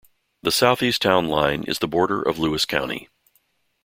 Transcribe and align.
The 0.41 0.51
southeast 0.51 1.03
town 1.03 1.27
line 1.27 1.61
is 1.65 1.77
the 1.77 1.87
border 1.87 2.23
of 2.23 2.39
Lewis 2.39 2.65
County. 2.65 3.07